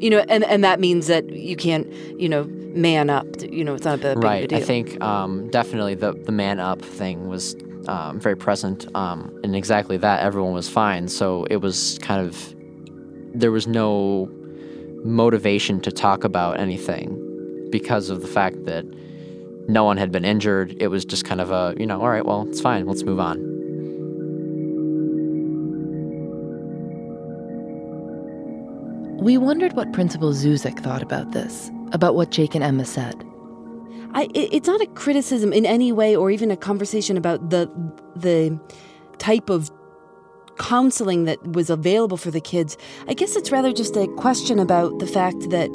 You 0.00 0.10
know, 0.10 0.24
and 0.28 0.44
and 0.44 0.64
that 0.64 0.80
means 0.80 1.08
that 1.08 1.28
you 1.30 1.56
can't, 1.56 1.86
you 2.18 2.28
know, 2.28 2.44
man 2.44 3.10
up. 3.10 3.26
You 3.42 3.64
know, 3.64 3.74
it's 3.74 3.84
not 3.84 3.98
a 3.98 4.14
big 4.14 4.24
right. 4.24 4.52
I 4.52 4.60
think 4.60 5.00
um, 5.02 5.50
definitely 5.50 5.94
the 5.94 6.12
the 6.12 6.32
man 6.32 6.58
up 6.58 6.80
thing 6.82 7.28
was 7.28 7.54
um, 7.86 8.18
very 8.18 8.36
present, 8.36 8.86
um, 8.94 9.38
and 9.44 9.54
exactly 9.54 9.96
that. 9.98 10.22
Everyone 10.22 10.54
was 10.54 10.68
fine, 10.68 11.08
so 11.08 11.44
it 11.50 11.56
was 11.56 11.98
kind 12.00 12.26
of 12.26 12.54
there 13.34 13.50
was 13.50 13.66
no 13.66 14.28
motivation 15.04 15.80
to 15.80 15.92
talk 15.92 16.24
about 16.24 16.58
anything 16.58 17.68
because 17.70 18.10
of 18.10 18.22
the 18.22 18.28
fact 18.28 18.64
that 18.64 18.84
no 19.68 19.84
one 19.84 19.96
had 19.96 20.10
been 20.10 20.24
injured. 20.24 20.76
It 20.80 20.88
was 20.88 21.04
just 21.04 21.24
kind 21.24 21.40
of 21.40 21.50
a 21.50 21.74
you 21.78 21.86
know, 21.86 22.00
all 22.00 22.08
right, 22.08 22.24
well, 22.24 22.48
it's 22.48 22.60
fine. 22.60 22.86
Let's 22.86 23.02
move 23.02 23.20
on. 23.20 23.49
We 29.20 29.36
wondered 29.36 29.74
what 29.74 29.92
Principal 29.92 30.32
Zuzek 30.32 30.80
thought 30.80 31.02
about 31.02 31.32
this, 31.32 31.70
about 31.92 32.14
what 32.14 32.30
Jake 32.30 32.54
and 32.54 32.64
Emma 32.64 32.86
said. 32.86 33.22
I, 34.14 34.28
it's 34.34 34.66
not 34.66 34.80
a 34.80 34.86
criticism 34.86 35.52
in 35.52 35.66
any 35.66 35.92
way 35.92 36.16
or 36.16 36.30
even 36.30 36.50
a 36.50 36.56
conversation 36.56 37.18
about 37.18 37.50
the 37.50 37.70
the 38.16 38.58
type 39.18 39.50
of 39.50 39.70
counseling 40.58 41.24
that 41.24 41.38
was 41.52 41.68
available 41.68 42.16
for 42.16 42.30
the 42.30 42.40
kids. 42.40 42.78
I 43.08 43.14
guess 43.14 43.36
it's 43.36 43.52
rather 43.52 43.74
just 43.74 43.94
a 43.94 44.06
question 44.16 44.58
about 44.58 44.98
the 45.00 45.06
fact 45.06 45.50
that 45.50 45.70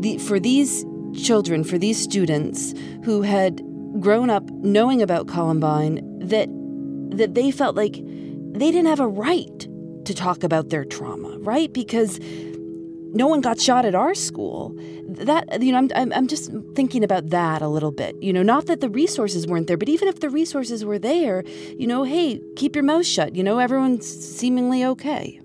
the 0.00 0.18
for 0.18 0.38
these 0.38 0.84
children, 1.14 1.64
for 1.64 1.78
these 1.78 1.98
students 1.98 2.74
who 3.02 3.22
had 3.22 3.62
grown 3.98 4.28
up 4.28 4.44
knowing 4.50 5.00
about 5.00 5.26
Columbine, 5.26 6.02
that 6.18 6.50
that 7.16 7.34
they 7.34 7.50
felt 7.50 7.76
like 7.76 7.94
they 7.94 8.70
didn't 8.70 8.86
have 8.86 9.00
a 9.00 9.08
right 9.08 9.68
to 10.04 10.12
talk 10.14 10.44
about 10.44 10.68
their 10.68 10.84
trauma, 10.84 11.38
right? 11.38 11.72
Because 11.72 12.20
no 13.14 13.28
one 13.28 13.40
got 13.40 13.60
shot 13.60 13.84
at 13.84 13.94
our 13.94 14.14
school. 14.14 14.76
That 15.08 15.62
you 15.62 15.70
know, 15.70 15.78
I'm, 15.78 15.90
I'm 15.94 16.12
I'm 16.12 16.26
just 16.26 16.50
thinking 16.74 17.04
about 17.04 17.30
that 17.30 17.62
a 17.62 17.68
little 17.68 17.92
bit. 17.92 18.20
You 18.20 18.32
know, 18.32 18.42
not 18.42 18.66
that 18.66 18.80
the 18.80 18.88
resources 18.88 19.46
weren't 19.46 19.68
there, 19.68 19.76
but 19.76 19.88
even 19.88 20.08
if 20.08 20.20
the 20.20 20.28
resources 20.28 20.84
were 20.84 20.98
there, 20.98 21.44
you 21.78 21.86
know, 21.86 22.02
hey, 22.02 22.40
keep 22.56 22.74
your 22.74 22.84
mouth 22.84 23.06
shut. 23.06 23.36
You 23.36 23.44
know, 23.44 23.58
everyone's 23.58 24.06
seemingly 24.06 24.84
okay. 24.84 25.40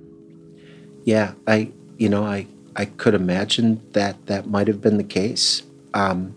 Yeah, 1.03 1.33
I 1.47 1.71
you 1.97 2.09
know 2.09 2.25
I 2.25 2.47
I 2.75 2.85
could 2.85 3.13
imagine 3.13 3.81
that 3.93 4.25
that 4.25 4.47
might 4.47 4.67
have 4.67 4.81
been 4.81 4.97
the 4.97 5.03
case. 5.03 5.61
Um, 5.93 6.35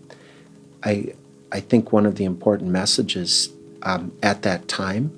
I 0.83 1.13
I 1.51 1.59
think 1.59 1.91
one 1.91 2.05
of 2.05 2.15
the 2.15 2.25
important 2.25 2.69
messages 2.69 3.49
um, 3.81 4.11
at 4.21 4.43
that 4.43 4.67
time, 4.67 5.11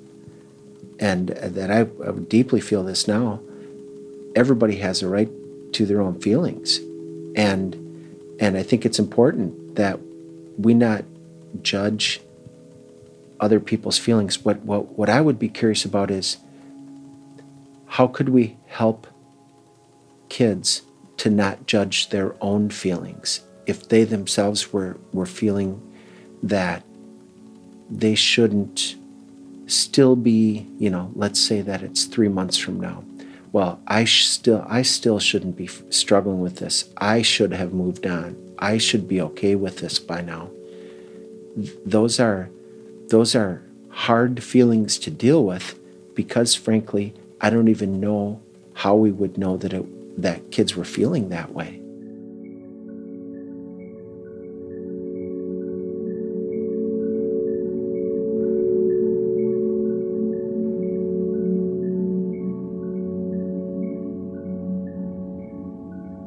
and 0.98 1.28
that 1.28 1.70
I, 1.70 1.80
I 2.06 2.12
deeply 2.12 2.60
feel 2.60 2.82
this 2.82 3.06
now. 3.06 3.40
Everybody 4.34 4.76
has 4.76 5.02
a 5.02 5.08
right 5.08 5.30
to 5.76 5.86
their 5.86 6.00
own 6.00 6.20
feelings. 6.20 6.80
And 7.36 7.74
and 8.40 8.56
I 8.56 8.62
think 8.62 8.84
it's 8.84 8.98
important 8.98 9.76
that 9.76 9.98
we 10.58 10.74
not 10.74 11.04
judge 11.62 12.20
other 13.40 13.60
people's 13.60 13.98
feelings. 13.98 14.44
What 14.44 14.58
what 14.60 14.98
what 14.98 15.10
I 15.10 15.20
would 15.20 15.38
be 15.38 15.48
curious 15.48 15.84
about 15.84 16.10
is 16.10 16.38
how 17.86 18.06
could 18.06 18.30
we 18.30 18.56
help 18.66 19.06
kids 20.28 20.82
to 21.18 21.30
not 21.30 21.66
judge 21.66 22.08
their 22.08 22.34
own 22.40 22.70
feelings 22.70 23.40
if 23.66 23.88
they 23.88 24.04
themselves 24.04 24.72
were 24.72 24.96
were 25.12 25.26
feeling 25.26 25.80
that 26.42 26.82
they 27.90 28.14
shouldn't 28.14 28.96
still 29.66 30.16
be, 30.16 30.66
you 30.78 30.90
know, 30.90 31.10
let's 31.14 31.40
say 31.40 31.60
that 31.60 31.82
it's 31.82 32.04
3 32.04 32.28
months 32.28 32.56
from 32.56 32.80
now 32.80 33.02
well, 33.56 33.80
I 33.86 34.04
sh- 34.04 34.26
still 34.26 34.66
I 34.68 34.82
still 34.82 35.18
shouldn't 35.18 35.56
be 35.56 35.64
f- 35.64 35.82
struggling 35.88 36.40
with 36.40 36.56
this. 36.56 36.90
I 36.98 37.22
should 37.22 37.54
have 37.54 37.72
moved 37.72 38.06
on. 38.06 38.36
I 38.58 38.76
should 38.76 39.08
be 39.08 39.18
okay 39.28 39.54
with 39.54 39.78
this 39.78 39.98
by 39.98 40.20
now. 40.20 40.50
Th- 41.54 41.72
those 41.86 42.20
are 42.20 42.50
those 43.08 43.34
are 43.34 43.62
hard 43.88 44.42
feelings 44.44 44.98
to 44.98 45.10
deal 45.10 45.42
with 45.42 45.74
because 46.14 46.54
frankly, 46.54 47.14
I 47.40 47.48
don't 47.48 47.68
even 47.68 47.98
know 47.98 48.42
how 48.74 48.94
we 48.94 49.10
would 49.10 49.38
know 49.38 49.56
that 49.56 49.72
it, 49.72 50.20
that 50.20 50.50
kids 50.50 50.76
were 50.76 50.84
feeling 50.84 51.30
that 51.30 51.54
way. 51.54 51.80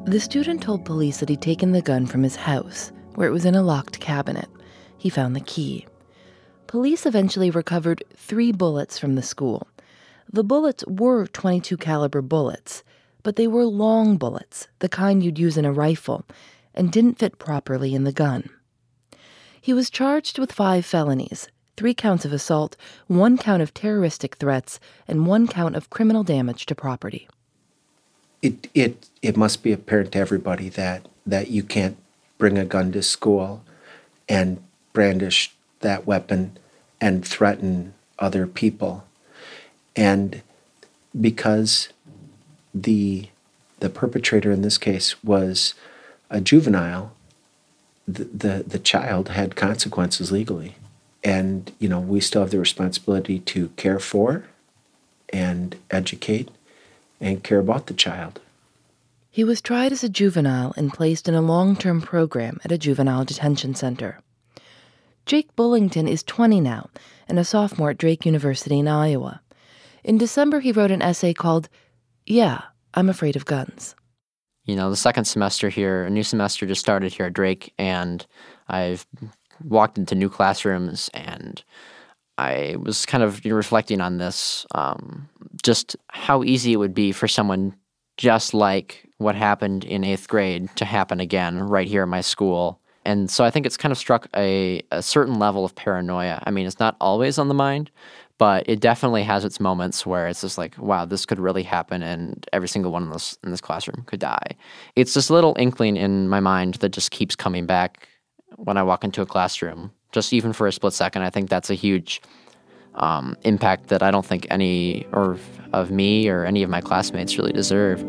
The 0.04 0.18
student 0.18 0.62
told 0.62 0.86
police 0.86 1.18
that 1.18 1.28
he'd 1.28 1.42
taken 1.42 1.72
the 1.72 1.82
gun 1.82 2.06
from 2.06 2.22
his 2.22 2.34
house, 2.34 2.90
where 3.14 3.28
it 3.28 3.32
was 3.32 3.44
in 3.44 3.54
a 3.54 3.62
locked 3.62 4.00
cabinet. 4.00 4.48
He 4.96 5.10
found 5.10 5.36
the 5.36 5.40
key. 5.40 5.86
Police 6.66 7.04
eventually 7.04 7.50
recovered 7.50 8.02
three 8.16 8.50
bullets 8.50 8.98
from 8.98 9.14
the 9.14 9.22
school. 9.22 9.68
The 10.32 10.42
bullets 10.42 10.84
were 10.86 11.26
22 11.26 11.76
caliber 11.76 12.22
bullets, 12.22 12.82
but 13.22 13.36
they 13.36 13.46
were 13.46 13.66
long 13.66 14.16
bullets, 14.16 14.68
the 14.78 14.88
kind 14.88 15.22
you'd 15.22 15.38
use 15.38 15.56
in 15.56 15.66
a 15.66 15.72
rifle, 15.72 16.24
and 16.74 16.90
didn't 16.90 17.18
fit 17.18 17.38
properly 17.38 17.94
in 17.94 18.04
the 18.04 18.12
gun. 18.12 18.48
He 19.60 19.74
was 19.74 19.90
charged 19.90 20.38
with 20.38 20.50
five 20.50 20.86
felonies 20.86 21.48
three 21.76 21.94
counts 21.94 22.24
of 22.24 22.32
assault, 22.32 22.76
one 23.06 23.38
count 23.38 23.62
of 23.62 23.72
terroristic 23.74 24.36
threats, 24.36 24.80
and 25.06 25.26
one 25.26 25.46
count 25.46 25.76
of 25.76 25.88
criminal 25.88 26.24
damage 26.24 26.66
to 26.66 26.74
property 26.74 27.28
it 28.42 28.68
it 28.74 29.08
it 29.22 29.36
must 29.36 29.62
be 29.62 29.72
apparent 29.72 30.12
to 30.12 30.18
everybody 30.18 30.68
that 30.70 31.06
that 31.26 31.48
you 31.48 31.62
can't 31.62 31.96
bring 32.38 32.58
a 32.58 32.64
gun 32.64 32.90
to 32.92 33.02
school 33.02 33.62
and 34.28 34.62
brandish 34.92 35.52
that 35.80 36.06
weapon 36.06 36.58
and 37.00 37.26
threaten 37.26 37.94
other 38.18 38.46
people. 38.46 39.04
And 39.96 40.42
because 41.18 41.88
the 42.74 43.28
the 43.80 43.90
perpetrator 43.90 44.52
in 44.52 44.62
this 44.62 44.78
case 44.78 45.22
was 45.24 45.74
a 46.28 46.40
juvenile 46.40 47.12
the, 48.06 48.24
the 48.24 48.64
the 48.66 48.78
child 48.78 49.30
had 49.30 49.56
consequences 49.56 50.32
legally. 50.32 50.76
And 51.22 51.72
you 51.78 51.88
know 51.88 52.00
we 52.00 52.20
still 52.20 52.42
have 52.42 52.50
the 52.50 52.58
responsibility 52.58 53.40
to 53.40 53.68
care 53.70 53.98
for 53.98 54.46
and 55.32 55.76
educate 55.90 56.50
and 57.20 57.44
care 57.44 57.58
about 57.58 57.86
the 57.86 57.94
child. 57.94 58.40
He 59.30 59.44
was 59.44 59.60
tried 59.60 59.92
as 59.92 60.02
a 60.02 60.08
juvenile 60.08 60.74
and 60.76 60.92
placed 60.92 61.28
in 61.28 61.34
a 61.34 61.42
long 61.42 61.76
term 61.76 62.02
program 62.02 62.58
at 62.64 62.72
a 62.72 62.78
juvenile 62.78 63.24
detention 63.24 63.74
center. 63.74 64.18
Jake 65.26 65.54
Bullington 65.54 66.08
is 66.08 66.22
20 66.24 66.60
now 66.60 66.90
and 67.28 67.38
a 67.38 67.44
sophomore 67.44 67.90
at 67.90 67.98
Drake 67.98 68.26
University 68.26 68.78
in 68.80 68.88
Iowa. 68.88 69.40
In 70.02 70.18
December, 70.18 70.60
he 70.60 70.72
wrote 70.72 70.90
an 70.90 71.02
essay 71.02 71.32
called, 71.32 71.68
Yeah, 72.26 72.62
I'm 72.94 73.08
Afraid 73.08 73.36
of 73.36 73.44
Guns. 73.44 73.94
You 74.64 74.74
know, 74.74 74.90
the 74.90 74.96
second 74.96 75.26
semester 75.26 75.68
here, 75.68 76.04
a 76.04 76.10
new 76.10 76.24
semester 76.24 76.66
just 76.66 76.80
started 76.80 77.12
here 77.12 77.26
at 77.26 77.32
Drake, 77.32 77.72
and 77.78 78.26
I've 78.68 79.06
walked 79.62 79.98
into 79.98 80.14
new 80.14 80.28
classrooms 80.28 81.10
and 81.14 81.62
I 82.40 82.76
was 82.76 83.04
kind 83.04 83.22
of 83.22 83.44
reflecting 83.44 84.00
on 84.00 84.16
this, 84.16 84.66
um, 84.74 85.28
just 85.62 85.94
how 86.08 86.42
easy 86.42 86.72
it 86.72 86.76
would 86.76 86.94
be 86.94 87.12
for 87.12 87.28
someone 87.28 87.74
just 88.16 88.54
like 88.54 89.06
what 89.18 89.34
happened 89.34 89.84
in 89.84 90.04
eighth 90.04 90.26
grade 90.26 90.68
to 90.76 90.84
happen 90.86 91.20
again 91.20 91.58
right 91.58 91.86
here 91.86 92.02
in 92.02 92.08
my 92.08 92.22
school. 92.22 92.80
And 93.04 93.30
so 93.30 93.44
I 93.44 93.50
think 93.50 93.66
it's 93.66 93.76
kind 93.76 93.92
of 93.92 93.98
struck 93.98 94.26
a, 94.34 94.82
a 94.90 95.02
certain 95.02 95.38
level 95.38 95.64
of 95.64 95.74
paranoia. 95.74 96.42
I 96.44 96.50
mean, 96.50 96.66
it's 96.66 96.80
not 96.80 96.96
always 97.00 97.38
on 97.38 97.48
the 97.48 97.54
mind, 97.54 97.90
but 98.38 98.66
it 98.66 98.80
definitely 98.80 99.22
has 99.22 99.44
its 99.44 99.60
moments 99.60 100.06
where 100.06 100.26
it's 100.26 100.40
just 100.40 100.56
like, 100.56 100.78
wow, 100.78 101.04
this 101.04 101.26
could 101.26 101.38
really 101.38 101.62
happen, 101.62 102.02
and 102.02 102.46
every 102.54 102.68
single 102.68 102.90
one 102.90 103.02
in 103.04 103.10
this 103.10 103.38
in 103.44 103.50
this 103.50 103.60
classroom 103.60 104.02
could 104.06 104.20
die. 104.20 104.56
It's 104.96 105.12
this 105.12 105.28
little 105.28 105.54
inkling 105.58 105.98
in 105.98 106.28
my 106.28 106.40
mind 106.40 106.74
that 106.76 106.88
just 106.88 107.10
keeps 107.10 107.36
coming 107.36 107.66
back 107.66 108.08
when 108.56 108.78
I 108.78 108.82
walk 108.82 109.04
into 109.04 109.20
a 109.20 109.26
classroom 109.26 109.92
just 110.12 110.32
even 110.32 110.52
for 110.52 110.66
a 110.66 110.72
split 110.72 110.92
second. 110.92 111.22
I 111.22 111.30
think 111.30 111.48
that's 111.48 111.70
a 111.70 111.74
huge 111.74 112.20
um, 112.94 113.36
impact 113.42 113.88
that 113.88 114.02
I 114.02 114.10
don't 114.10 114.26
think 114.26 114.46
any 114.50 115.06
or 115.12 115.38
of 115.72 115.90
me 115.90 116.28
or 116.28 116.44
any 116.44 116.62
of 116.62 116.70
my 116.70 116.80
classmates 116.80 117.38
really 117.38 117.52
deserve. 117.52 118.04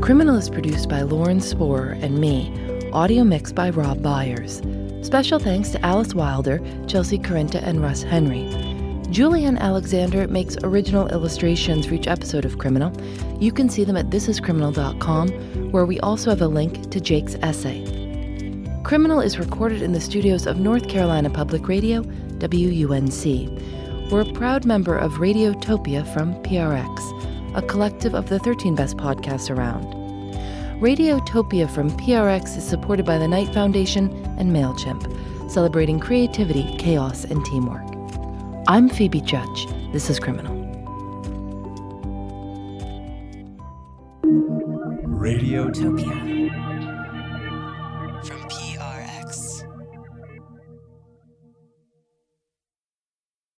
Criminal 0.00 0.36
is 0.36 0.48
produced 0.48 0.88
by 0.88 1.02
Lauren 1.02 1.38
Spohrer 1.38 2.02
and 2.02 2.18
me 2.18 2.50
Audio 2.92 3.22
mixed 3.22 3.54
by 3.54 3.68
Rob 3.68 4.02
Byers. 4.02 4.62
Special 5.02 5.38
thanks 5.38 5.70
to 5.70 5.84
Alice 5.84 6.14
Wilder, 6.14 6.60
Chelsea 6.86 7.18
Carenta, 7.18 7.62
and 7.62 7.82
Russ 7.82 8.02
Henry. 8.02 8.48
Julienne 9.10 9.58
Alexander 9.58 10.26
makes 10.26 10.56
original 10.62 11.06
illustrations 11.08 11.86
for 11.86 11.94
each 11.94 12.06
episode 12.06 12.44
of 12.44 12.58
Criminal. 12.58 12.92
You 13.40 13.52
can 13.52 13.68
see 13.68 13.84
them 13.84 13.96
at 13.96 14.10
thisiscriminal.com, 14.10 15.70
where 15.70 15.84
we 15.84 16.00
also 16.00 16.30
have 16.30 16.40
a 16.40 16.48
link 16.48 16.90
to 16.90 17.00
Jake's 17.00 17.34
essay. 17.36 17.84
Criminal 18.84 19.20
is 19.20 19.38
recorded 19.38 19.82
in 19.82 19.92
the 19.92 20.00
studios 20.00 20.46
of 20.46 20.58
North 20.58 20.88
Carolina 20.88 21.28
Public 21.28 21.68
Radio, 21.68 22.02
WUNC. 22.02 24.10
We're 24.10 24.22
a 24.22 24.32
proud 24.32 24.64
member 24.64 24.96
of 24.96 25.12
Radiotopia 25.14 26.10
from 26.14 26.34
PRX, 26.42 27.54
a 27.54 27.62
collective 27.62 28.14
of 28.14 28.30
the 28.30 28.38
13 28.38 28.74
best 28.74 28.96
podcasts 28.96 29.54
around. 29.54 29.97
Radiotopia 30.80 31.68
from 31.68 31.90
PRX 31.90 32.56
is 32.56 32.62
supported 32.62 33.04
by 33.04 33.18
the 33.18 33.26
Knight 33.26 33.52
Foundation 33.52 34.14
and 34.38 34.52
MailChimp, 34.52 35.50
celebrating 35.50 35.98
creativity, 35.98 36.76
chaos, 36.78 37.24
and 37.24 37.44
teamwork. 37.46 37.82
I'm 38.68 38.88
Phoebe 38.88 39.20
Judge. 39.20 39.66
This 39.92 40.08
is 40.08 40.20
Criminal. 40.20 40.54
Radiotopia. 45.02 46.27